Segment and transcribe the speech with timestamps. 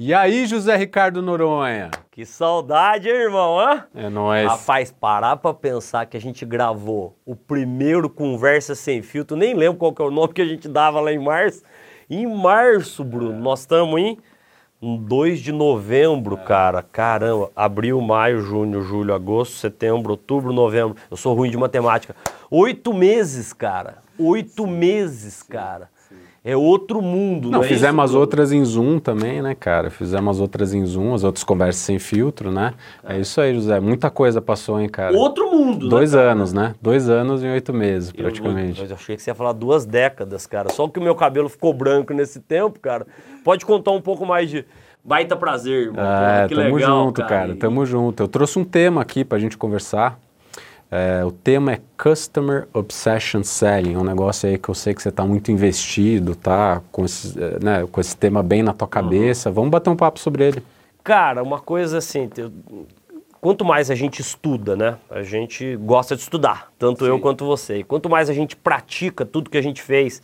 [0.00, 1.90] E aí, José Ricardo Noronha?
[2.12, 3.84] Que saudade, hein, irmão, hã?
[3.92, 4.46] É nóis.
[4.46, 9.76] Rapaz, parar pra pensar que a gente gravou o primeiro Conversa Sem Filtro, nem lembro
[9.76, 11.64] qual que é o nome que a gente dava lá em março.
[12.08, 14.16] Em março, Bruno, nós estamos em
[14.80, 16.80] 2 de novembro, cara.
[16.80, 20.96] Caramba, abril, maio, junho, julho, agosto, setembro, outubro, novembro.
[21.10, 22.14] Eu sou ruim de matemática.
[22.48, 23.98] Oito meses, cara.
[24.16, 25.90] Oito meses, cara.
[26.50, 29.90] É outro mundo, Não, não é fizemos as outras em Zoom também, né, cara?
[29.90, 32.72] Fizemos as outras em Zoom, as outras conversas sem filtro, né?
[33.06, 33.78] É, isso aí, José.
[33.80, 35.14] Muita coisa passou, hein, cara?
[35.14, 36.32] Outro mundo, Dois né, cara?
[36.32, 36.74] anos, né?
[36.80, 38.82] Dois anos e oito meses, Eu- praticamente.
[38.82, 40.70] Eu, achei que você ia falar duas décadas, cara.
[40.70, 43.06] Só que o meu cabelo ficou branco nesse tempo, cara.
[43.44, 44.64] Pode contar um pouco mais de.
[45.04, 46.04] Baita prazer, irmão.
[46.04, 47.52] É, que tamo legal, junto, cara.
[47.52, 48.22] E- Tamo junto.
[48.22, 50.18] Eu trouxe um tema aqui pra gente conversar.
[50.90, 55.02] É, o tema é Customer Obsession Selling, é um negócio aí que eu sei que
[55.02, 56.80] você está muito investido, tá?
[56.90, 58.90] Com esse, é, né, com esse tema bem na tua Uhum.
[58.90, 59.50] cabeça.
[59.50, 60.62] Vamos bater um papo sobre ele.
[61.04, 62.28] Cara, uma coisa assim,
[63.40, 64.96] quanto mais a gente estuda, né?
[65.10, 67.78] A gente gosta de estudar, tanto eu quanto você.
[67.78, 70.22] E quanto mais a gente pratica tudo que a gente fez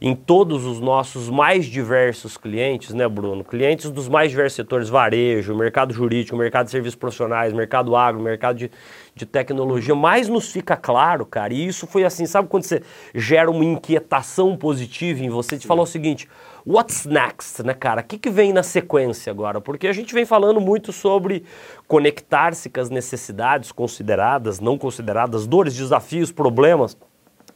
[0.00, 3.42] em todos os nossos mais diversos clientes, né, Bruno?
[3.42, 8.56] Clientes dos mais diversos setores, varejo, mercado jurídico, mercado de serviços profissionais, mercado agro, mercado
[8.58, 8.70] de,
[9.18, 11.52] de tecnologia, mais nos fica claro, cara.
[11.52, 12.82] E isso foi assim, sabe quando você
[13.14, 15.58] gera uma inquietação positiva em você?
[15.58, 16.28] Te falar o seguinte,
[16.64, 18.00] what's next, né, cara?
[18.00, 19.60] O que, que vem na sequência agora?
[19.60, 21.44] Porque a gente vem falando muito sobre
[21.86, 26.96] conectar-se com as necessidades consideradas, não consideradas, dores, desafios, problemas,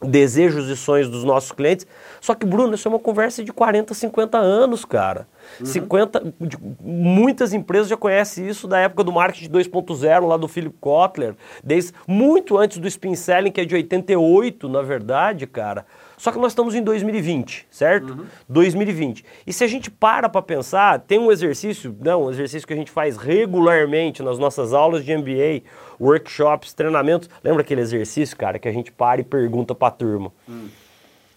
[0.05, 1.85] desejos e sonhos dos nossos clientes.
[2.21, 5.27] Só que, Bruno, isso é uma conversa de 40, 50 anos, cara.
[5.63, 10.75] 50, de- muitas empresas já conhecem isso da época do marketing 2.0, lá do Philip
[10.79, 15.85] Kotler, desde muito antes do Spin Selling, que é de 88, na verdade, cara.
[16.17, 18.25] Só que nós estamos em 2020, certo?
[18.47, 19.25] 2020.
[19.45, 22.77] E se a gente para para pensar, tem um exercício, não, um exercício que a
[22.77, 25.63] gente faz regularmente nas nossas aulas de MBA,
[26.03, 27.29] workshops, treinamentos.
[27.43, 30.31] Lembra aquele exercício, cara, que a gente para e pergunta para a turma?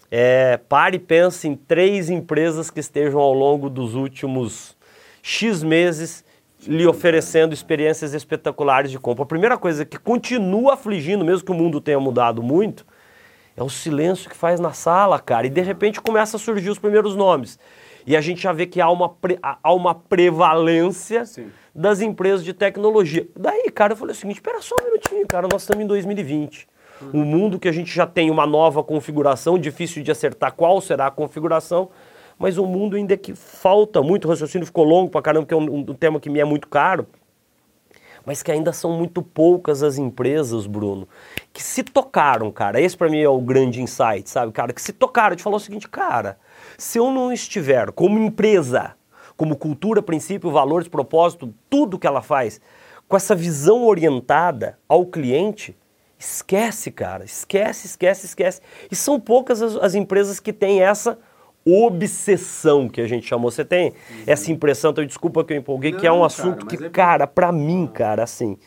[0.09, 4.75] É, pare e pense em três empresas que estejam ao longo dos últimos
[5.21, 6.23] X meses
[6.65, 9.23] lhe oferecendo experiências espetaculares de compra.
[9.23, 12.85] A primeira coisa que continua afligindo, mesmo que o mundo tenha mudado muito,
[13.55, 15.47] é o silêncio que faz na sala, cara.
[15.47, 17.59] E de repente começa a surgir os primeiros nomes.
[18.07, 21.23] E a gente já vê que há uma, pre- há uma prevalência
[21.75, 23.27] das empresas de tecnologia.
[23.35, 26.67] Daí, cara, eu falei o seguinte: espera só um minutinho, cara, nós estamos em 2020.
[27.13, 31.07] Um mundo que a gente já tem uma nova configuração, difícil de acertar qual será
[31.07, 31.89] a configuração,
[32.39, 35.57] mas um mundo ainda que falta muito, o raciocínio ficou longo pra caramba, que é
[35.57, 37.05] um, um tema que me é muito caro
[38.25, 41.07] mas que ainda são muito poucas as empresas, Bruno,
[41.53, 42.81] que se tocaram, cara.
[42.81, 44.73] Esse para mim é o grande insight, sabe, cara?
[44.73, 46.37] Que se tocaram de falar o seguinte, cara,
[46.77, 48.93] se eu não estiver como empresa,
[49.35, 52.61] como cultura, princípio, valores, propósito, tudo que ela faz,
[53.07, 55.75] com essa visão orientada ao cliente,
[56.19, 58.61] esquece, cara, esquece, esquece, esquece.
[58.91, 61.17] E são poucas as, as empresas que têm essa
[61.65, 63.51] obsessão que a gente chamou.
[63.51, 63.93] Você tem
[64.25, 66.89] essa impressão, então desculpa que eu empolguei, que é um Não, assunto cara, que, é-
[66.89, 68.57] cara, pra mim, cara, assim,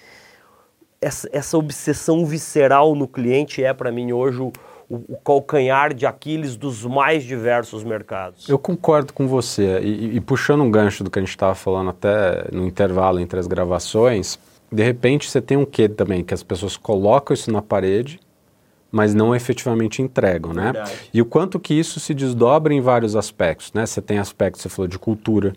[1.00, 4.52] essa, essa obsessão visceral no cliente é pra mim hoje o,
[4.90, 8.48] o- calcanhar de Aquiles dos mais diversos mercados.
[8.48, 9.78] Eu concordo com você.
[9.80, 13.38] E, e puxando um gancho do que a gente estava falando até no intervalo entre
[13.38, 14.38] as gravações,
[14.70, 18.18] de repente você tem um quê também, que as pessoas colocam isso na parede,
[18.92, 20.72] mas não efetivamente entregam, né?
[20.72, 20.92] Verdade.
[21.14, 23.86] E o quanto que isso se desdobra em vários aspectos, né?
[23.86, 25.52] Você tem aspectos, você falou de cultura,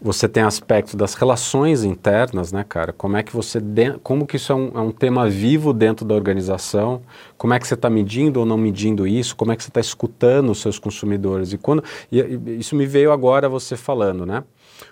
[0.00, 2.92] você tem aspecto das relações internas, né, cara?
[2.92, 6.04] Como é que você, de- como que isso é um, é um tema vivo dentro
[6.06, 7.02] da organização?
[7.36, 9.34] Como é que você está medindo ou não medindo isso?
[9.34, 11.52] Como é que você está escutando os seus consumidores?
[11.52, 11.82] E quando
[12.12, 14.44] e- e isso me veio agora você falando, né?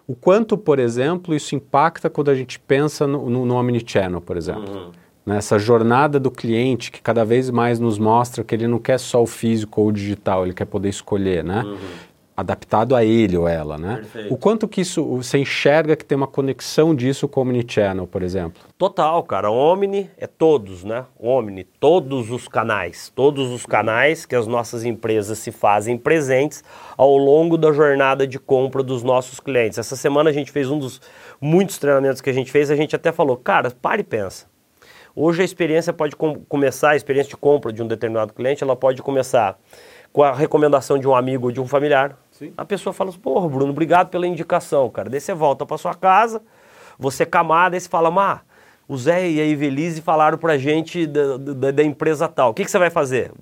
[0.06, 4.36] O quanto, por exemplo, isso impacta quando a gente pensa no, no, no omnichannel, por
[4.36, 4.92] exemplo.
[5.24, 9.20] Nessa jornada do cliente que cada vez mais nos mostra que ele não quer só
[9.22, 11.64] o físico ou o digital, ele quer poder escolher, né?
[12.36, 13.96] Adaptado a ele ou ela, né?
[13.96, 14.34] Perfeito.
[14.34, 18.22] O quanto que isso, você enxerga que tem uma conexão disso com o omnichannel, por
[18.22, 18.62] exemplo?
[18.76, 19.50] Total, cara.
[19.50, 21.06] Omni é todos, né?
[21.18, 23.10] Omni, todos os canais.
[23.16, 26.62] Todos os canais que as nossas empresas se fazem presentes
[26.94, 29.78] ao longo da jornada de compra dos nossos clientes.
[29.78, 31.00] Essa semana a gente fez um dos
[31.40, 34.44] muitos treinamentos que a gente fez, a gente até falou, cara, para e pensa.
[35.14, 38.76] Hoje a experiência pode com- começar, a experiência de compra de um determinado cliente, ela
[38.76, 39.58] pode começar
[40.12, 42.18] com a recomendação de um amigo ou de um familiar.
[42.56, 45.08] A pessoa fala assim, porra, Bruno, obrigado pela indicação, cara.
[45.08, 46.42] Daí você volta para sua casa,
[46.98, 48.40] você é camada, aí você fala, Má,
[48.88, 52.50] o Zé e a Evelise falaram pra gente da, da, da empresa tal.
[52.50, 53.32] O que, que você vai fazer?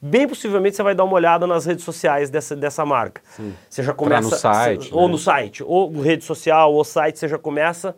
[0.00, 3.20] bem possivelmente você vai dar uma olhada nas redes sociais dessa, dessa marca.
[3.36, 3.54] Sim.
[3.68, 4.30] Você já começa.
[4.30, 4.90] no site.
[4.92, 5.12] Ou né?
[5.12, 7.94] no site, ou rede social, ou site, você já começa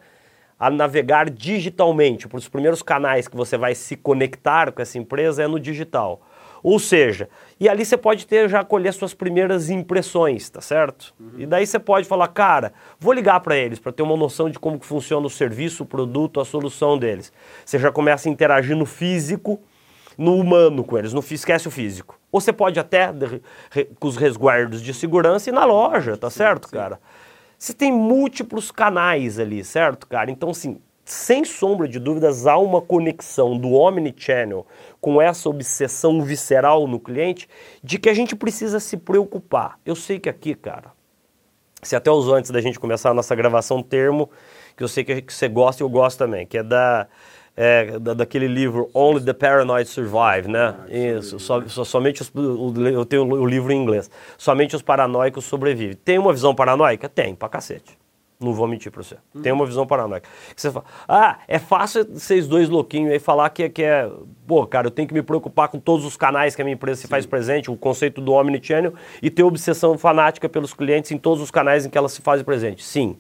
[0.59, 2.29] a navegar digitalmente.
[2.33, 6.21] Os primeiros canais que você vai se conectar com essa empresa é no digital.
[6.63, 7.29] Ou seja,
[7.59, 11.13] e ali você pode ter já colher suas primeiras impressões, tá certo?
[11.19, 11.33] Uhum.
[11.39, 14.59] E daí você pode falar, cara, vou ligar para eles para ter uma noção de
[14.59, 17.33] como que funciona o serviço, o produto, a solução deles.
[17.65, 19.61] Você já começa a interagir no físico,
[20.17, 22.19] no humano com eles, não esquece o físico.
[22.31, 23.13] Ou você pode até
[23.99, 26.77] com os resguardos de segurança e na loja, tá certo, sim.
[26.77, 27.01] cara?
[27.59, 30.31] Você tem múltiplos canais ali, certo, cara?
[30.31, 34.67] Então, assim, sem sombra de dúvidas, há uma conexão do Omnichannel
[35.01, 37.49] com essa obsessão visceral no cliente
[37.83, 39.79] de que a gente precisa se preocupar.
[39.85, 40.93] Eu sei que aqui, cara,
[41.83, 44.31] você até usou antes da gente começar a nossa gravação um termo
[44.77, 47.09] que eu sei que você gosta e eu gosto também, que é da,
[47.57, 50.77] é, da daquele livro Only the Paranoid Survive, né?
[50.79, 52.33] Ah, Isso, so, so, somente os,
[52.93, 54.09] eu tenho o livro em inglês.
[54.39, 55.97] Somente os paranoicos sobrevivem.
[55.97, 57.09] Tem uma visão paranoica?
[57.09, 57.99] Tem, pra cacete.
[58.43, 59.17] Não vou mentir para você.
[59.35, 59.43] Uhum.
[59.43, 60.29] Tem uma visão paranoica.
[60.55, 64.11] Você fala, ah, é fácil vocês dois louquinhos aí falar que, que é.
[64.47, 67.01] Pô, cara, eu tenho que me preocupar com todos os canais que a minha empresa
[67.01, 71.43] se faz presente, o conceito do Omnichannel, e ter obsessão fanática pelos clientes em todos
[71.43, 72.85] os canais em que ela se faz presente.
[72.85, 73.17] Sim.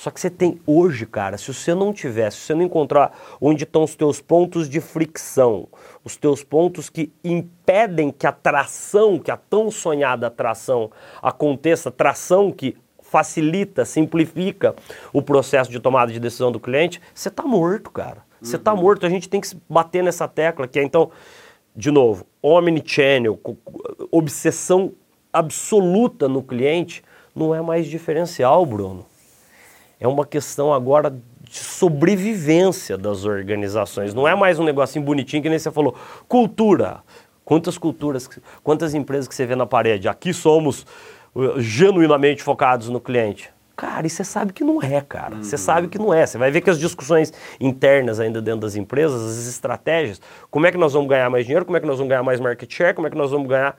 [0.00, 3.64] Só que você tem hoje, cara, se você não tiver, se você não encontrar onde
[3.64, 5.68] estão os teus pontos de fricção,
[6.02, 10.90] os teus pontos que impedem que a tração, que a tão sonhada tração
[11.20, 12.78] aconteça, tração que
[13.10, 14.74] facilita, simplifica
[15.12, 18.22] o processo de tomada de decisão do cliente, você está morto, cara.
[18.40, 18.80] Você está uhum.
[18.80, 19.04] morto.
[19.04, 21.10] A gente tem que bater nessa tecla que é, então,
[21.74, 23.38] de novo, omnichannel,
[24.10, 24.92] obsessão
[25.32, 27.02] absoluta no cliente,
[27.34, 29.04] não é mais diferencial, Bruno.
[29.98, 34.14] É uma questão agora de sobrevivência das organizações.
[34.14, 35.94] Não é mais um negocinho bonitinho que nem você falou.
[36.28, 37.02] Cultura.
[37.44, 38.30] Quantas culturas,
[38.62, 40.08] quantas empresas que você vê na parede?
[40.08, 40.86] Aqui somos
[41.58, 43.50] genuinamente focados no cliente.
[43.76, 45.36] Cara, e você sabe que não é, cara.
[45.36, 45.58] Você uhum.
[45.58, 46.26] sabe que não é.
[46.26, 50.70] Você vai ver que as discussões internas ainda dentro das empresas, as estratégias, como é
[50.70, 52.94] que nós vamos ganhar mais dinheiro, como é que nós vamos ganhar mais market share,
[52.94, 53.78] como é que nós vamos ganhar.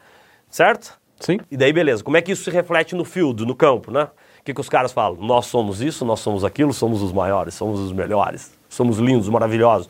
[0.50, 1.00] Certo?
[1.20, 1.40] Sim.
[1.52, 2.04] E daí, beleza.
[2.04, 4.08] Como é que isso se reflete no field, no campo, né?
[4.40, 5.22] O que, que os caras falam?
[5.22, 9.88] Nós somos isso, nós somos aquilo, somos os maiores, somos os melhores, somos lindos, maravilhosos.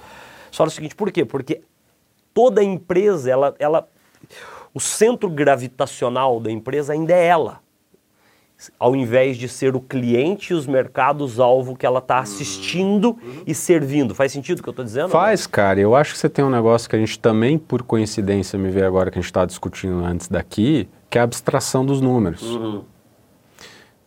[0.51, 1.23] Só o seguinte, por quê?
[1.23, 1.61] Porque
[2.33, 3.87] toda empresa, ela, ela
[4.73, 7.59] o centro gravitacional da empresa ainda é ela,
[8.79, 13.43] ao invés de ser o cliente e os mercados-alvo que ela está assistindo uhum.
[13.47, 14.13] e servindo.
[14.13, 15.09] Faz sentido o que eu estou dizendo?
[15.09, 15.79] Faz, cara.
[15.79, 18.83] Eu acho que você tem um negócio que a gente também, por coincidência, me vê
[18.83, 22.43] agora que a gente está discutindo antes daqui, que é a abstração dos números.
[22.43, 22.83] Uhum.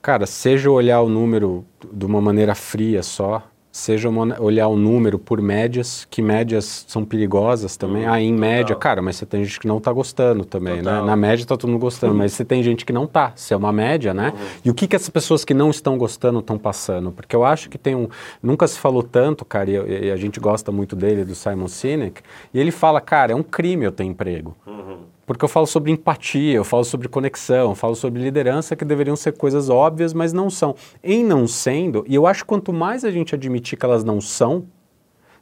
[0.00, 3.42] Cara, seja olhar o número de uma maneira fria só,
[3.74, 8.04] seja uma, olhar o número por médias, que médias são perigosas também.
[8.04, 8.40] Uhum, ah, em total.
[8.40, 10.82] média, cara, mas você tem gente que não está gostando também, né?
[10.82, 11.00] total.
[11.00, 11.06] né?
[11.08, 12.20] Na média está todo mundo gostando, uhum.
[12.20, 13.32] mas você tem gente que não está.
[13.34, 14.32] Se é uma média, né?
[14.32, 14.46] Uhum.
[14.66, 17.10] E o que, que essas pessoas que não estão gostando estão passando?
[17.10, 18.06] Porque eu acho que tem um...
[18.40, 22.22] Nunca se falou tanto, cara, e, e, a gente gosta muito dele, do Simon Sinek,
[22.54, 24.56] e ele fala, cara, é um crime eu ter emprego.
[24.64, 28.84] Uhum porque eu falo sobre empatia, eu falo sobre conexão, eu falo sobre liderança, que
[28.84, 30.74] deveriam ser coisas óbvias, mas não são.
[31.02, 34.20] Em não sendo, e eu acho que quanto mais a gente admitir que elas não
[34.20, 34.66] são,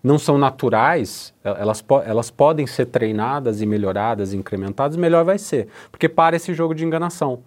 [0.03, 5.69] não são naturais, elas, elas podem ser treinadas e melhoradas, incrementadas, melhor vai ser.
[5.91, 7.43] Porque para esse jogo de enganação.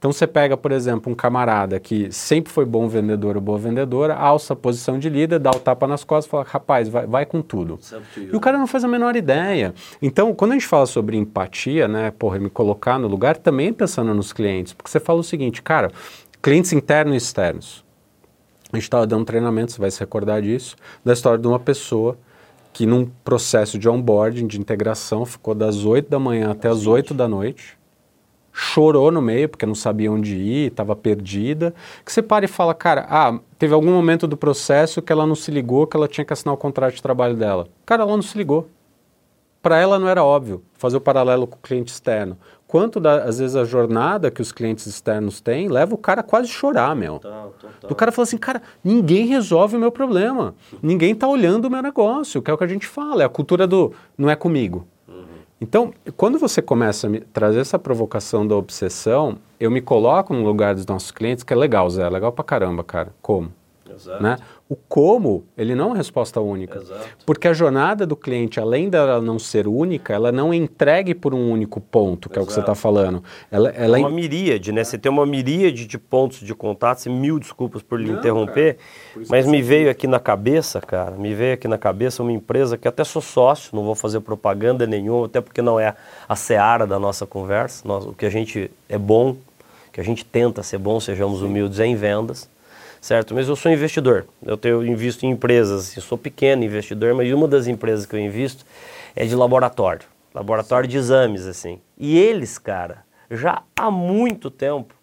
[0.00, 4.14] Então você pega, por exemplo, um camarada que sempre foi bom vendedor ou boa vendedora,
[4.14, 7.26] alça a posição de líder, dá o tapa nas costas e fala, rapaz, vai, vai
[7.26, 7.78] com tudo.
[8.32, 9.74] E o cara não faz a menor ideia.
[10.00, 14.14] Então, quando a gente fala sobre empatia, né, porra, me colocar no lugar, também pensando
[14.14, 15.92] nos clientes, porque você fala o seguinte, cara,
[16.40, 17.84] clientes internos e externos.
[18.72, 22.16] A gente estava dando treinamento, você vai se recordar disso, da história de uma pessoa
[22.72, 27.12] que num processo de onboarding, de integração, ficou das 8 da manhã até as 8
[27.12, 27.78] da noite,
[28.52, 32.74] chorou no meio porque não sabia onde ir, estava perdida, que você para e fala,
[32.74, 36.24] cara, ah, teve algum momento do processo que ela não se ligou que ela tinha
[36.24, 37.68] que assinar o contrato de trabalho dela.
[37.86, 38.68] Cara, ela não se ligou.
[39.62, 42.38] Para ela não era óbvio fazer o paralelo com o cliente externo.
[42.66, 46.24] Quanto, da, às vezes, a jornada que os clientes externos têm leva o cara a
[46.24, 47.18] quase chorar, meu.
[47.18, 47.88] Total, total.
[47.88, 50.54] Do cara fala assim, cara, ninguém resolve o meu problema.
[50.80, 53.22] Ninguém está olhando o meu negócio, que é o que a gente fala.
[53.22, 54.86] É a cultura do não é comigo.
[55.60, 60.74] Então, quando você começa a trazer essa provocação da obsessão, eu me coloco no lugar
[60.74, 63.12] dos nossos clientes, que é legal, Zé, legal pra caramba, cara.
[63.20, 63.52] Como?
[63.88, 64.22] Exato.
[64.22, 64.38] Né?
[64.70, 66.78] O como, ele não é uma resposta única.
[66.78, 67.08] Exato.
[67.26, 71.34] Porque a jornada do cliente, além dela não ser única, ela não é entregue por
[71.34, 73.20] um único ponto, que é o que você está falando.
[73.50, 74.84] Ela, ela é uma miríade, né?
[74.84, 78.78] Você tem uma miríade de pontos de contato, mil desculpas por lhe não, interromper,
[79.28, 82.86] mas me veio aqui na cabeça, cara, me veio aqui na cabeça uma empresa que
[82.86, 85.96] até sou sócio, não vou fazer propaganda nenhuma, até porque não é
[86.28, 87.82] a seara da nossa conversa.
[87.88, 89.36] Nós, o que a gente é bom,
[89.92, 92.48] que a gente tenta ser bom, sejamos humildes, é em vendas
[93.00, 93.34] certo?
[93.34, 97.32] Mas eu sou investidor, eu, tenho, invisto em empresas, assim, eu sou pequeno investidor, mas
[97.32, 98.64] uma das empresas que eu invisto
[99.16, 101.80] é de laboratório, laboratório de exames, assim.
[101.98, 104.94] E eles, cara, já há muito tempo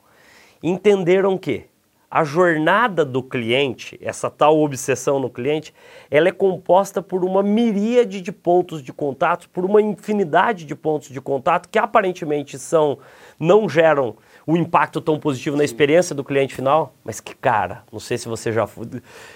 [0.62, 1.66] entenderam que
[2.10, 5.74] a jornada do cliente, essa tal obsessão no cliente,
[6.10, 11.10] ela é composta por uma miríade de pontos de contato, por uma infinidade de pontos
[11.10, 12.98] de contato que aparentemente são
[13.38, 14.16] não geram
[14.48, 18.30] o impacto tão positivo na experiência do cliente final, mas que cara, não sei se
[18.30, 18.66] você já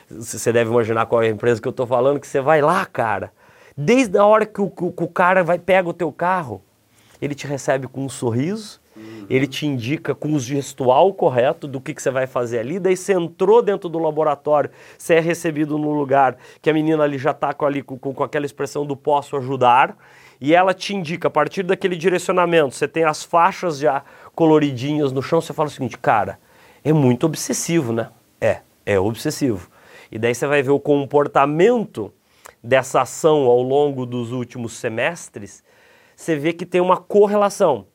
[0.09, 2.85] você deve imaginar qual é a empresa que eu estou falando, que você vai lá,
[2.85, 3.33] cara,
[3.75, 6.61] desde a hora que o, que o cara vai pega o teu carro,
[7.21, 9.25] ele te recebe com um sorriso, uhum.
[9.29, 12.95] ele te indica com o gestual correto do que, que você vai fazer ali, daí
[12.95, 17.31] você entrou dentro do laboratório, você é recebido no lugar que a menina ali já
[17.31, 19.97] está com, ali, com, com aquela expressão do posso ajudar,
[20.41, 24.03] e ela te indica, a partir daquele direcionamento, você tem as faixas já
[24.41, 26.39] coloridinhas no chão, você fala o seguinte, cara,
[26.83, 28.09] é muito obsessivo, né?
[28.41, 29.69] É, é obsessivo.
[30.11, 32.11] E daí você vai ver o comportamento
[32.63, 35.63] dessa ação ao longo dos últimos semestres,
[36.15, 37.85] você vê que tem uma correlação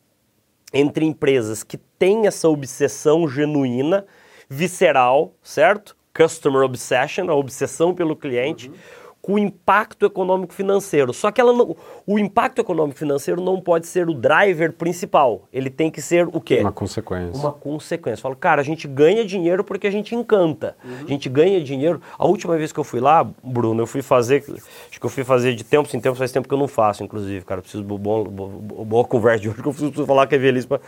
[0.73, 4.07] entre empresas que têm essa obsessão genuína,
[4.49, 5.97] visceral, certo?
[6.17, 11.13] Customer obsession, a obsessão pelo cliente, uhum com o impacto econômico financeiro.
[11.13, 15.49] Só que ela não, o impacto econômico financeiro não pode ser o driver principal.
[15.53, 16.61] Ele tem que ser o quê?
[16.61, 17.35] Uma consequência.
[17.35, 18.23] Uma consequência.
[18.23, 20.77] Falo, cara, a gente ganha dinheiro porque a gente encanta.
[20.85, 21.07] Uhum.
[21.07, 22.01] A gente ganha dinheiro.
[22.17, 24.45] A última vez que eu fui lá, Bruno, eu fui fazer.
[24.89, 27.03] Acho que eu fui fazer de tempos em tempos, faz tempo que eu não faço,
[27.03, 27.61] inclusive, cara.
[27.61, 30.81] Preciso de bom, boa conversa de hoje, que eu preciso falar que é velhice para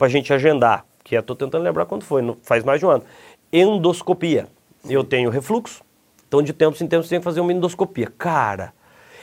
[0.00, 0.86] a gente agendar.
[1.04, 3.04] Que é, tô tentando lembrar quando foi, faz mais de um ano.
[3.52, 4.46] Endoscopia.
[4.88, 5.83] Eu tenho refluxo
[6.26, 8.12] então, de tempos em tempos, você tem que fazer uma endoscopia.
[8.18, 8.72] Cara,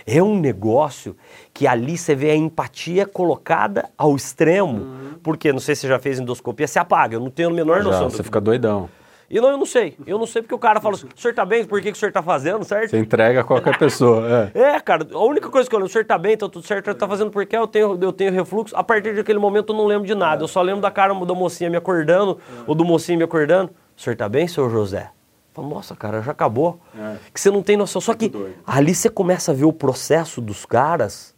[0.05, 1.15] é um negócio
[1.53, 4.79] que ali você vê a empatia colocada ao extremo.
[4.79, 5.13] Uhum.
[5.21, 7.15] Porque, não sei se você já fez endoscopia, você apaga.
[7.15, 8.09] Eu não tenho a menor noção.
[8.09, 8.89] Você fica doidão.
[9.29, 9.95] E não, eu não sei.
[10.05, 11.63] Eu não sei porque o cara fala assim, o senhor tá bem?
[11.63, 12.89] Por que, que o senhor tá fazendo, certo?
[12.89, 14.59] Você entrega a qualquer pessoa, é.
[14.75, 16.93] É, cara, a única coisa que eu lembro, o senhor tá bem, tá tudo certo,
[16.93, 18.75] tá fazendo porque eu tenho, eu tenho refluxo.
[18.75, 20.43] A partir daquele momento eu não lembro de nada.
[20.43, 23.71] Eu só lembro da cara da mocinha me acordando, ou do mocinho me acordando.
[23.97, 25.09] O senhor tá bem, senhor José?
[25.53, 26.79] Fala, nossa, cara, já acabou.
[26.97, 27.17] É.
[27.33, 27.99] Que você não tem noção.
[28.01, 28.31] Só que
[28.65, 31.35] ali você começa a ver o processo dos caras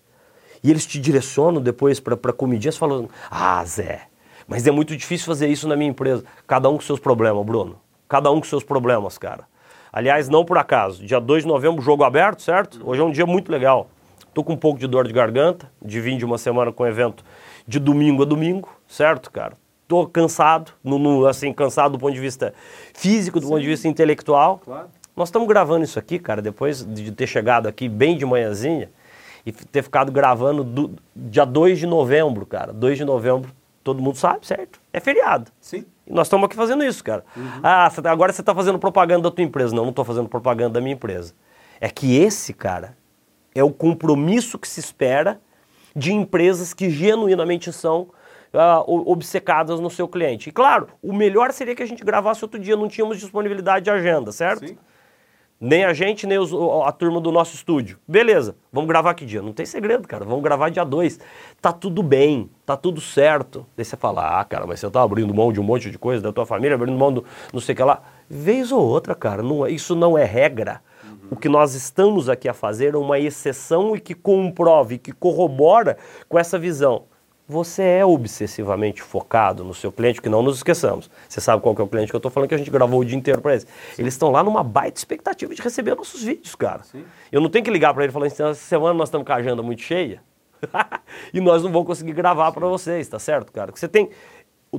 [0.64, 4.04] e eles te direcionam depois para comidinhas falando: Ah, Zé,
[4.48, 6.24] mas é muito difícil fazer isso na minha empresa.
[6.46, 7.80] Cada um com seus problemas, Bruno.
[8.08, 9.46] Cada um com seus problemas, cara.
[9.92, 11.06] Aliás, não por acaso.
[11.06, 12.82] Dia 2 de novembro, jogo aberto, certo?
[12.84, 13.90] Hoje é um dia muito legal.
[14.34, 17.24] Tô com um pouco de dor de garganta, de vir de uma semana com evento
[17.68, 19.56] de domingo a domingo, certo, cara?
[19.94, 22.54] Tô cansado, no, no, assim, cansado do ponto de vista
[22.94, 23.52] físico, do Sim.
[23.52, 24.60] ponto de vista intelectual.
[24.64, 24.88] Claro.
[25.16, 28.90] Nós estamos gravando isso aqui, cara, depois de ter chegado aqui bem de manhãzinha
[29.46, 32.74] e ter ficado gravando do, dia 2 de novembro, cara.
[32.74, 33.52] 2 de novembro,
[33.84, 34.82] todo mundo sabe, certo?
[34.92, 35.52] É feriado.
[35.62, 35.86] Sim.
[36.08, 37.24] E nós estamos aqui fazendo isso, cara.
[37.38, 37.60] Uhum.
[37.62, 39.76] Ah, tá, agora você está fazendo propaganda da tua empresa.
[39.76, 41.36] Não, não estou fazendo propaganda da minha empresa.
[41.80, 42.98] É que esse, cara,
[43.54, 45.40] é o compromisso que se espera
[45.96, 48.08] de empresas que genuinamente são
[48.54, 50.50] uh, obcecadas no seu cliente.
[50.50, 53.92] E claro, o melhor seria que a gente gravasse outro dia, não tínhamos disponibilidade de
[53.92, 54.68] agenda, certo?
[54.68, 54.78] Sim.
[55.60, 56.52] Nem a gente, nem os,
[56.86, 57.98] a turma do nosso estúdio.
[58.06, 59.42] Beleza, vamos gravar que dia?
[59.42, 60.26] Não tem segredo, cara.
[60.26, 61.22] Vamos gravar dia 2.
[61.62, 63.66] Tá tudo bem, tá tudo certo.
[63.78, 66.22] Daí você fala, ah, cara, mas você tá abrindo mão de um monte de coisa
[66.22, 68.02] da tua família, abrindo mão do não sei o que lá.
[68.30, 70.82] Vez ou outra, cara, não, é, isso não é regra.
[71.02, 71.18] Uhum.
[71.32, 75.98] O que nós estamos aqui a fazer é uma exceção e que comprove, que corrobora
[76.28, 77.06] com essa visão
[77.48, 81.10] você é obsessivamente focado no seu cliente, que não nos esqueçamos.
[81.28, 83.02] Você sabe qual que é o cliente que eu estou falando, que a gente gravou
[83.02, 83.64] o dia inteiro para eles.
[83.64, 84.02] Sim.
[84.02, 86.84] Eles estão lá numa baita expectativa de receber nossos vídeos, cara.
[86.84, 87.04] Sim.
[87.32, 89.34] Eu não tenho que ligar para ele e falar assim, essa semana nós estamos com
[89.34, 90.22] a agenda muito cheia
[91.34, 93.68] e nós não vamos conseguir gravar para vocês, tá certo, cara?
[93.68, 94.10] Porque você tem,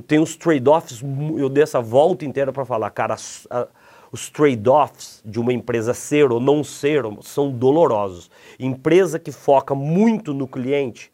[0.07, 1.01] tem os trade-offs,
[1.37, 3.15] eu dei essa volta inteira para falar, cara,
[3.51, 3.67] a,
[4.11, 8.31] os trade-offs de uma empresa ser ou não ser são dolorosos.
[8.59, 11.11] Empresa que foca muito no cliente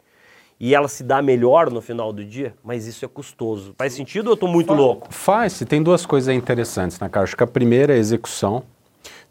[0.62, 3.74] e ela se dá melhor no final do dia, mas isso é custoso.
[3.76, 5.08] Faz sentido ou eu estou muito faz, louco?
[5.12, 7.24] Faz, tem duas coisas interessantes, né, cara?
[7.24, 8.62] Acho que a primeira é a execução.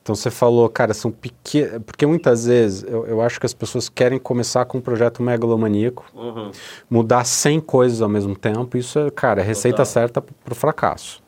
[0.04, 1.82] Então você falou, cara, são pequenas.
[1.86, 6.06] Porque muitas vezes eu, eu, acho que as pessoas querem começar com um projeto megalomaníaco,
[6.14, 6.52] uhum.
[6.90, 8.78] mudar 100 coisas ao mesmo tempo.
[8.78, 9.86] Isso é, cara, é receita Total.
[9.86, 11.21] certa para o fracasso.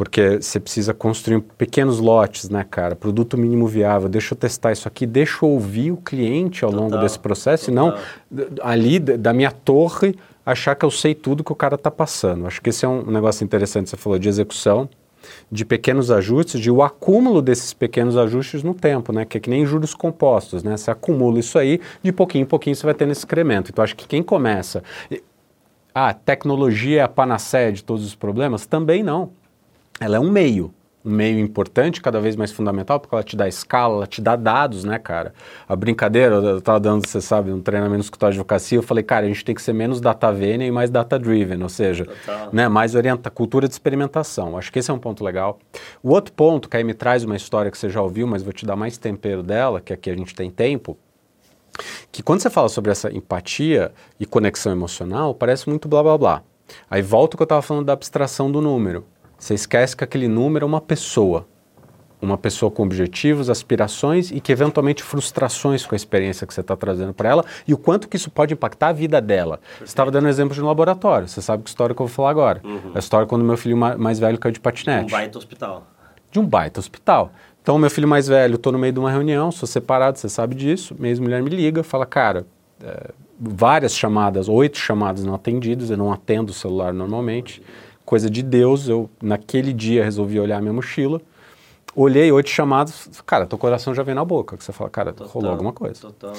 [0.00, 2.96] Porque você precisa construir pequenos lotes, né, cara?
[2.96, 4.08] Produto mínimo viável.
[4.08, 7.70] Deixa eu testar isso aqui, deixa eu ouvir o cliente ao Total, longo desse processo,
[7.70, 7.90] e não
[8.30, 8.46] total.
[8.62, 12.46] ali da minha torre achar que eu sei tudo que o cara está passando.
[12.46, 13.90] Acho que esse é um negócio interessante.
[13.90, 14.88] Você falou de execução,
[15.52, 19.26] de pequenos ajustes, de o acúmulo desses pequenos ajustes no tempo, né?
[19.26, 20.78] Que é que nem juros compostos, né?
[20.78, 23.70] Você acumula isso aí, de pouquinho em pouquinho você vai tendo esse incremento.
[23.70, 24.82] Então acho que quem começa.
[25.94, 28.64] Ah, tecnologia é a panaceia de todos os problemas?
[28.64, 29.38] Também não.
[30.00, 30.72] Ela é um meio.
[31.04, 34.36] Um meio importante, cada vez mais fundamental, porque ela te dá escala, ela te dá
[34.36, 35.32] dados, né, cara?
[35.66, 39.02] A brincadeira, eu estava dando, você sabe, um treinamento no escritório de advocacia, eu falei,
[39.02, 42.50] cara, a gente tem que ser menos data-venen e mais data-driven, ou seja, Total.
[42.52, 44.58] né, mais orienta cultura de experimentação.
[44.58, 45.58] Acho que esse é um ponto legal.
[46.02, 48.52] O outro ponto, que aí me traz uma história que você já ouviu, mas vou
[48.52, 50.98] te dar mais tempero dela, que aqui a gente tem tempo,
[52.12, 56.42] que quando você fala sobre essa empatia e conexão emocional, parece muito blá blá blá.
[56.90, 59.04] Aí volta o que eu estava falando da abstração do número.
[59.40, 61.46] Você esquece que aquele número é uma pessoa.
[62.22, 66.76] Uma pessoa com objetivos, aspirações e que eventualmente frustrações com a experiência que você está
[66.76, 69.58] trazendo para ela e o quanto que isso pode impactar a vida dela.
[69.78, 71.26] Você estava dando um exemplo de um laboratório.
[71.26, 72.60] Você sabe que história que eu vou falar agora.
[72.94, 75.86] A história quando meu filho ma- mais velho caiu de Um patinete baita hospital.
[76.30, 77.32] de um baita hospital.
[77.62, 80.54] Então, meu filho mais velho, estou no meio de uma reunião, sou separado, você sabe
[80.54, 80.94] disso.
[80.98, 82.46] Minha ex-mulher me liga, fala, cara,
[82.82, 87.62] é, várias chamadas, oito chamadas não atendidas, eu não atendo o celular normalmente.
[88.10, 91.20] Coisa de Deus, eu naquele dia resolvi olhar minha mochila,
[91.94, 95.52] olhei oito chamadas, cara, teu coração já vem na boca, que você fala, cara, rolou
[95.52, 96.00] alguma coisa.
[96.00, 96.32] Total.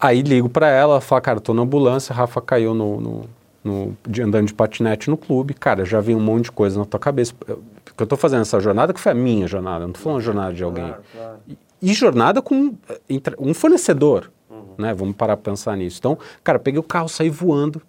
[0.00, 3.24] Aí ligo pra ela, fala, cara, tô na ambulância, Rafa caiu no, no,
[3.62, 6.86] no- de andando de patinete no clube, cara, já vi um monte de coisa na
[6.86, 7.34] tua cabeça.
[7.46, 10.00] Eu, porque eu tô fazendo essa jornada que foi a minha jornada, eu não tô
[10.00, 10.86] falando jornada de alguém.
[10.86, 11.38] Claro, claro.
[11.46, 14.30] E, e jornada com eh, um fornecedor,
[14.78, 14.94] né?
[14.94, 15.98] Vamos parar pra pensar nisso.
[15.98, 17.82] Então, cara, peguei o carro, saí voando.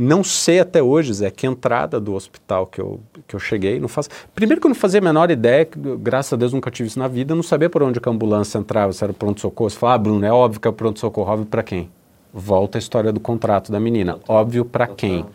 [0.00, 3.80] Não sei até hoje, Zé, que entrada do hospital que eu, que eu cheguei.
[3.80, 4.08] Não faço...
[4.32, 7.00] Primeiro que eu não fazia a menor ideia, que, graças a Deus nunca tive isso
[7.00, 9.68] na vida, eu não sabia por onde a ambulância entrava, se era pronto-socorro.
[9.68, 11.90] Você fala, ah, Bruno, é óbvio que é pronto-socorro, óbvio pra quem?
[12.32, 14.20] Volta a história do contrato da menina.
[14.28, 15.26] óbvio pra quem?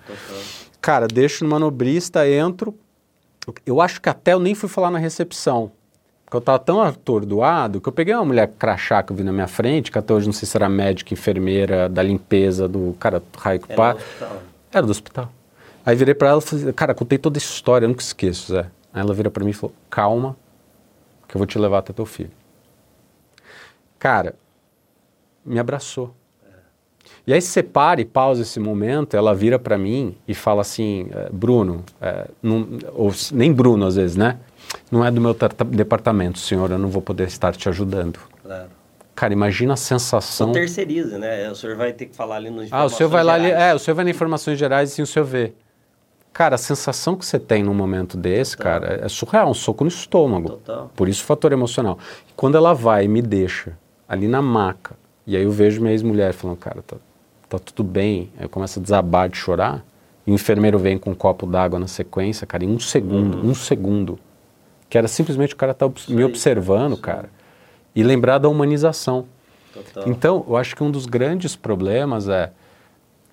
[0.80, 2.74] Cara, deixo no manobrista, entro.
[3.66, 5.72] Eu acho que até eu nem fui falar na recepção.
[6.24, 9.34] Porque eu tava tão atordoado que eu peguei uma mulher crachá que eu vi na
[9.34, 13.22] minha frente, que até hoje não sei se era médica, enfermeira, da limpeza, do cara
[13.38, 13.98] raio que Era pá.
[14.74, 15.32] Era do hospital.
[15.86, 18.70] Aí virei pra ela e falei, cara, contei toda essa história, eu nunca esqueço, Zé.
[18.94, 20.36] Aí ela vira pra mim e falou, calma,
[21.28, 22.32] que eu vou te levar até teu filho.
[24.00, 24.36] Cara,
[25.46, 26.16] me abraçou.
[27.28, 31.08] E aí você para e pausa esse momento, ela vira pra mim e fala assim,
[31.12, 34.40] eh, Bruno, eh, não- ou nem Bruno às vezes, né?
[34.92, 35.36] Não é do meu
[35.68, 38.20] departamento, senhor, eu não vou poder estar te ajudando.
[38.42, 38.70] Claro.
[39.16, 40.52] Cara, imagina a sensação...
[40.52, 41.50] terceirize, né?
[41.50, 43.74] O senhor vai ter que falar ali nos Ah, o senhor vai lá, ali- é,
[43.74, 45.54] o senhor vai nas informações gerais e sim o senhor vê.
[46.34, 48.82] Cara, a sensação que você tem num momento desse, Total.
[48.82, 50.50] cara, é surreal, um soco no estômago.
[50.50, 50.92] Total.
[50.96, 52.00] Por isso o fator emocional.
[52.28, 53.78] E quando ela vai e me deixa
[54.10, 54.96] ali na maca,
[55.28, 56.98] e aí eu vejo minha ex-mulher falando, cara, tá,
[57.48, 58.32] tá tudo bem.
[58.38, 59.86] Aí eu começo a desabar de chorar,
[60.26, 63.54] e o enfermeiro vem com um copo d'água na sequência, cara, em um segundo, um
[63.54, 64.18] segundo.
[64.90, 67.30] Que era simplesmente o cara tá me observando, cara.
[67.96, 69.26] E lembrar da humanização.
[69.74, 70.08] Total.
[70.08, 72.52] Então, eu acho que um dos grandes problemas é.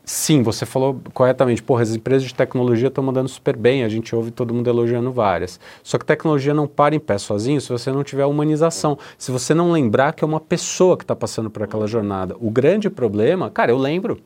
[0.03, 4.15] Sim, você falou corretamente, porra, as empresas de tecnologia estão mandando super bem, a gente
[4.17, 5.61] ouve todo mundo elogiando várias.
[5.85, 9.55] Só que tecnologia não para em pé sozinho se você não tiver humanização, se você
[9.55, 12.35] não lembrar que é uma pessoa que está passando por aquela jornada.
[12.41, 14.21] O grande problema, cara, eu lembro,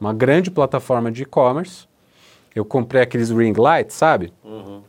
[0.00, 1.88] uma grande plataforma de e-commerce,
[2.54, 4.32] eu comprei aqueles ring lights, sabe?
[4.44, 4.82] Uhum.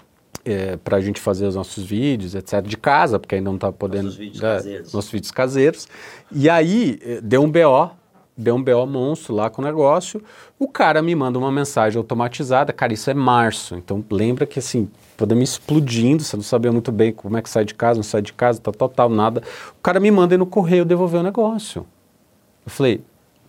[0.83, 4.05] Para a gente fazer os nossos vídeos, etc., de casa, porque ainda não estava podendo.
[4.05, 4.93] Nossos vídeos é, caseiros.
[4.93, 5.87] Nossos vídeos caseiros.
[6.31, 7.91] E aí, eh, deu um BO,
[8.37, 10.21] deu um BO monstro lá com o negócio.
[10.59, 13.75] O cara me manda uma mensagem automatizada, cara, isso é março.
[13.75, 14.89] Então, lembra que assim,
[15.35, 18.21] me explodindo, você não sabia muito bem como é que sai de casa, não sai
[18.21, 19.41] de casa, tal, tal, tal, nada.
[19.77, 21.85] O cara me manda no correio devolver o negócio.
[22.65, 23.01] Eu falei,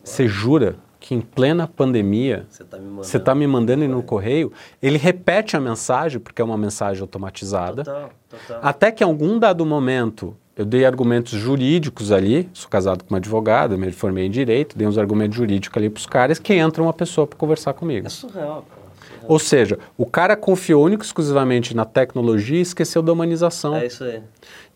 [0.03, 0.77] você jura
[1.09, 5.57] que em plena pandemia Você tá me está me mandando ir no correio, ele repete
[5.57, 8.61] a mensagem, porque é uma mensagem automatizada, Total, total.
[8.63, 13.17] até que em algum dado momento eu dei argumentos jurídicos ali, sou casado com uma
[13.17, 16.83] advogada, me formei em direito, dei uns argumentos jurídicos ali para os caras, que entra
[16.83, 18.07] uma pessoa para conversar comigo.
[18.07, 18.83] É surreal, cara.
[19.01, 19.33] Surreal.
[19.33, 23.75] Ou seja, o cara confiou único e exclusivamente na tecnologia e esqueceu da humanização.
[23.77, 24.21] É isso aí.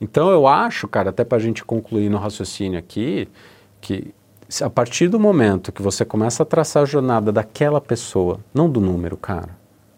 [0.00, 3.28] Então eu acho, cara, até para a gente concluir no raciocínio aqui,
[3.82, 4.14] que
[4.60, 8.80] a partir do momento que você começa a traçar a jornada daquela pessoa, não do
[8.80, 9.50] número, cara,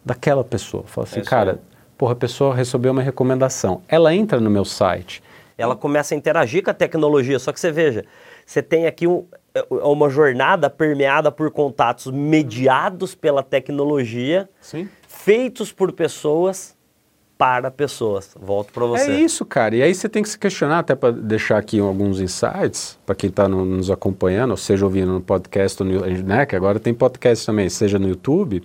[0.04, 1.60] daquela pessoa, fala assim, É cara,
[1.96, 5.22] porra, a pessoa recebeu uma recomendação, ela entra no meu site,
[5.56, 7.38] Ela começa a interagir com a tecnologia.
[7.38, 8.04] Só que você veja,
[8.44, 15.70] você tem aqui um- é, uma jornada permeada por contatos mediados pela tecnologia, sim, feitos
[15.70, 16.73] por pessoas
[17.44, 18.30] para pessoas.
[18.40, 19.10] Volto para você.
[19.10, 19.76] É isso, cara.
[19.76, 23.28] E aí você tem que se questionar, até para deixar aqui alguns insights, para quem
[23.28, 27.44] está no, nos acompanhando, ou seja, ouvindo no podcast, no, né, que agora tem podcast
[27.44, 28.62] também, seja no YouTube.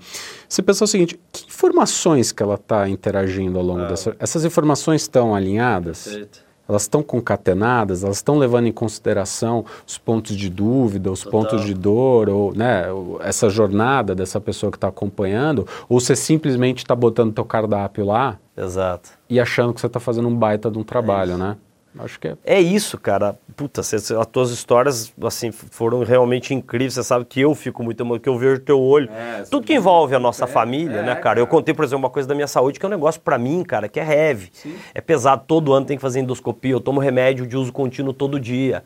[0.48, 3.88] Você pensa o seguinte: que informações que ela está interagindo ao longo ah.
[3.88, 4.16] dessa.
[4.18, 6.06] Essas informações estão alinhadas?
[6.06, 11.32] Perfeito elas estão concatenadas, elas estão levando em consideração os pontos de dúvida, os Total.
[11.42, 12.86] pontos de dor, ou né,
[13.22, 18.38] essa jornada dessa pessoa que está acompanhando, ou você simplesmente está botando teu cardápio lá
[18.60, 19.12] Exato.
[19.30, 21.58] e achando que você está fazendo um baita de um trabalho, é né?
[21.98, 22.38] Acho que é.
[22.46, 23.38] É isso, cara.
[23.56, 26.94] Puta, cê, as tuas histórias, assim, foram realmente incríveis.
[26.94, 29.10] Você sabe que eu fico muito emocionado, que eu vejo teu olho.
[29.12, 31.22] É, Tudo que envolve a nossa é, família, é, né, cara?
[31.22, 31.40] cara?
[31.40, 33.64] Eu contei, por exemplo, uma coisa da minha saúde, que é um negócio para mim,
[33.64, 34.50] cara, que é heavy.
[34.54, 34.76] Sim.
[34.94, 35.44] É pesado.
[35.48, 36.72] Todo ano tem que fazer endoscopia.
[36.72, 38.84] Eu tomo remédio de uso contínuo todo dia.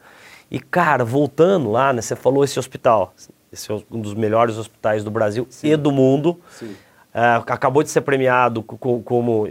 [0.50, 2.02] E, cara, voltando lá, né?
[2.02, 3.14] Você falou esse hospital.
[3.52, 5.72] Esse é um dos melhores hospitais do Brasil Sim.
[5.72, 6.40] e do mundo.
[6.50, 6.74] Sim.
[7.14, 9.48] É, acabou de ser premiado como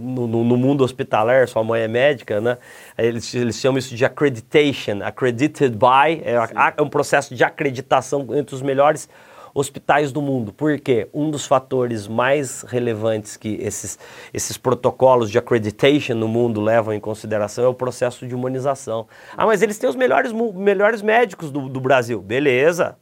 [0.00, 2.56] no, no, mundo hospitalar, sua mãe é médica, né?
[2.96, 8.54] Eles, eles chamam isso de accreditation, accredited by, é, é, um processo de acreditação entre
[8.54, 9.06] os melhores
[9.54, 10.50] hospitais do mundo.
[10.50, 13.98] Porque um dos fatores mais relevantes que esses,
[14.32, 19.06] esses protocolos de accreditation no mundo levam em consideração é o processo de humanização.
[19.36, 22.22] Ah, mas eles têm os melhores, melhores médicos do, do Brasil.
[22.22, 22.96] Beleza,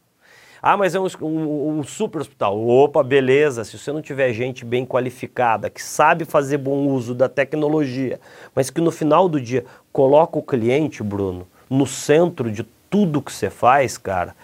[0.62, 2.60] ah, mas é um, um, um, super hospital.
[2.66, 3.64] Opa, beleza.
[3.64, 8.20] Se você não tiver gente bem qualificada, que sabe fazer bom uso da tecnologia,
[8.54, 13.32] mas que no final do dia coloca o cliente, Bruno, no centro de tudo que
[13.32, 14.34] você faz, cara,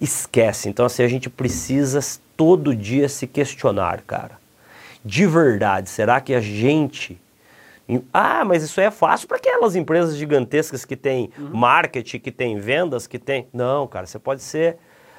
[0.00, 0.68] esquece.
[0.68, 2.00] Então, assim, a gente precisa
[2.36, 4.38] todo dia se questionar, cara.
[5.04, 7.20] De verdade, será que a gente.
[8.12, 11.50] Ah, mas isso é fácil para aquelas empresas gigantescas que têm uhum.
[11.52, 13.46] marketing, que têm vendas, que têm.
[13.52, 14.76] Não, cara, você pode ser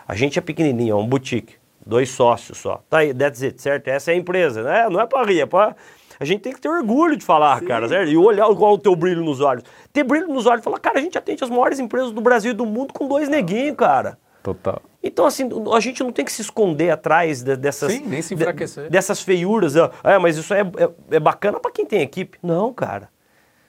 [0.08, 2.82] a gente é pequenininho, é um boutique, dois sócios só.
[2.90, 3.88] Tá aí, that's it, certo?
[3.90, 4.88] Essa é a empresa, né?
[4.90, 5.76] Não é para rir, é para...
[6.20, 7.66] A gente tem que ter orgulho de falar, Sim.
[7.66, 8.10] cara, certo?
[8.10, 9.64] E olhar qual o teu brilho nos olhos.
[9.94, 12.52] Ter brilho nos olhos e falar, cara, a gente atende as maiores empresas do Brasil
[12.52, 14.18] e do mundo com dois neguinhos, cara.
[14.42, 14.82] Total.
[15.04, 17.92] Então, assim, a gente não tem que se esconder atrás de, dessas.
[17.92, 18.86] Sim, nem se enfraquecer.
[18.86, 19.76] De, dessas feiuras.
[19.76, 22.38] É, mas isso é, é, é bacana para quem tem equipe.
[22.42, 23.10] Não, cara.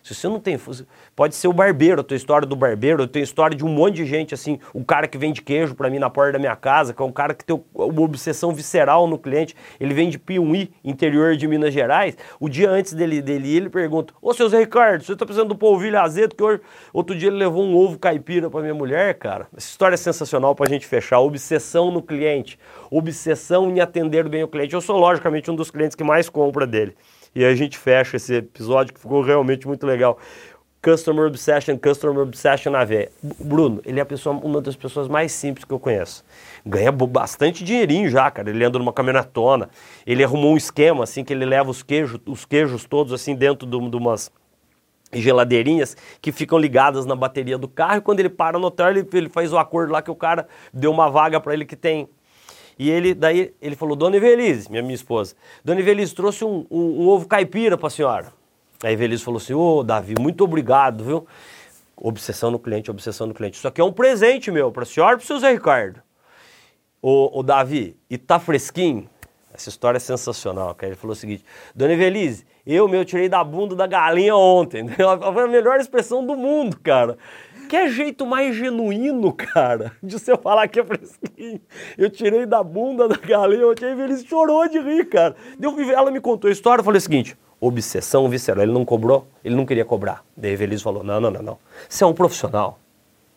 [0.09, 0.59] Se você não tem.
[1.15, 3.97] Pode ser o barbeiro, a tua história do barbeiro, eu tenho história de um monte
[3.97, 6.95] de gente, assim, o cara que vende queijo para mim na porta da minha casa,
[6.95, 10.71] que é um cara que tem uma obsessão visceral no cliente, ele vem de Piuí,
[10.83, 12.17] interior de Minas Gerais.
[12.41, 15.57] O dia antes dele, dele ele pergunta: Ô seu Zé Ricardo, você tá precisando do
[15.57, 16.35] polvilho azedo?
[16.35, 16.61] Que hoje,
[16.93, 19.47] outro dia ele levou um ovo caipira para minha mulher, cara.
[19.55, 21.21] Essa história é sensacional pra gente fechar.
[21.21, 22.59] Obsessão no cliente,
[22.91, 24.75] obsessão em atender bem o cliente.
[24.75, 26.97] Eu sou, logicamente, um dos clientes que mais compra dele.
[27.39, 30.19] E a gente fecha esse episódio que ficou realmente muito legal.
[30.83, 33.13] Customer Obsession, Customer Obsession na veia.
[33.23, 36.25] Bruno, ele é pessoa, uma das pessoas mais simples que eu conheço.
[36.67, 38.51] Ganha bastante dinheirinho já, cara.
[38.51, 39.71] Ele anda numa caminhonetona.
[40.05, 43.69] Ele arrumou um esquema, assim, que ele leva os queijos, os queijos todos, assim, dentro
[43.69, 44.33] de, de umas
[45.13, 47.99] geladeirinhas que ficam ligadas na bateria do carro.
[47.99, 50.49] E quando ele para no hotel, ele, ele faz o acordo lá que o cara
[50.75, 52.09] deu uma vaga para ele que tem
[52.79, 57.03] e ele, daí, ele falou, Dona Ivelise, minha, minha esposa, Dona Ivelise, trouxe um, um,
[57.03, 58.27] um ovo caipira para a senhora.
[58.83, 61.27] Aí a Ivelise falou assim, ô oh, Davi, muito obrigado, viu?
[61.97, 63.59] Obsessão no cliente, obsessão no cliente.
[63.59, 66.01] Isso aqui é um presente meu, para a senhora e para o seu Zé Ricardo.
[67.03, 69.11] Ô, ô Davi, e tá fresquinho?
[69.53, 70.91] Essa história é sensacional, cara.
[70.93, 74.87] Ele falou o seguinte, Dona Ivelise, eu, meu, tirei da bunda da galinha ontem.
[75.35, 77.19] Foi a melhor expressão do mundo, cara.
[77.69, 81.61] Que é jeito mais genuíno, cara, de você falar que é fresquinho.
[81.97, 85.37] Eu tirei da bunda da galinha, eu tinha ele chorou de rir, cara.
[85.59, 89.27] Deu, ela me contou a história, eu falei o seguinte, obsessão visceral, ele não cobrou,
[89.45, 90.25] ele não queria cobrar.
[90.37, 92.79] Daí a Evelise falou, não, não, não, não, você é um profissional.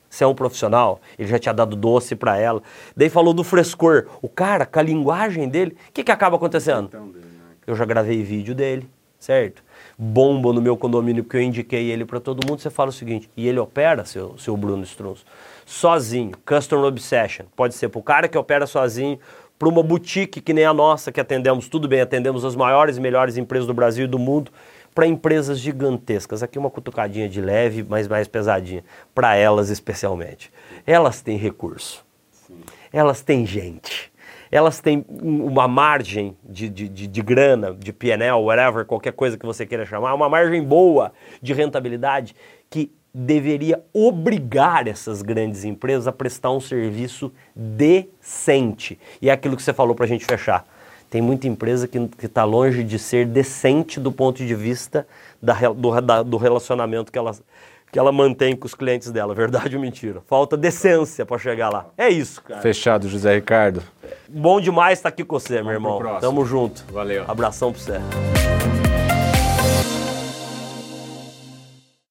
[0.10, 2.62] Você é um profissional, ele já tinha dado doce para ela.
[2.96, 4.08] Daí falou do frescor.
[4.22, 6.90] O cara, com a linguagem dele, o que, que acaba acontecendo?
[6.92, 7.22] Né?
[7.66, 9.64] Eu já gravei vídeo dele, certo?
[10.04, 13.30] Bomba no meu condomínio porque eu indiquei ele para todo mundo, você fala o seguinte,
[13.38, 15.24] e ele opera, seu, seu Bruno Strunz,
[15.64, 19.20] sozinho, Customer Obsession, pode ser para o cara que opera sozinho,
[19.60, 23.00] para uma boutique que nem a nossa, que atendemos, tudo bem, atendemos as maiores e
[23.00, 24.52] melhores empresas do Brasil e do mundo,
[24.96, 26.42] para empresas gigantescas.
[26.42, 28.84] Aqui uma cutucadinha de leve, mas mais pesadinha,
[29.14, 30.52] para elas especialmente.
[30.84, 32.58] Elas têm recurso, Sim.
[32.92, 34.11] elas têm gente
[34.52, 39.46] elas têm uma margem de, de, de, de grana, de PNL, whatever, qualquer coisa que
[39.46, 42.36] você queira chamar, uma margem boa de rentabilidade
[42.70, 49.00] que deveria obrigar essas grandes empresas a prestar um serviço decente.
[49.22, 50.66] E é aquilo que você falou para a gente fechar.
[51.10, 55.06] Tem muita empresa que está longe de ser decente do ponto de vista
[55.42, 57.44] da, do, da, do relacionamento que elas
[57.92, 60.22] que ela mantém com os clientes dela, verdade ou mentira?
[60.26, 61.88] Falta decência para chegar lá.
[61.98, 62.62] É isso, cara.
[62.62, 63.84] Fechado, José Ricardo.
[64.28, 66.20] Bom demais estar aqui com você, Vamos meu irmão.
[66.20, 66.86] Tamo junto.
[66.92, 67.26] Valeu.
[67.28, 68.61] Abração para você.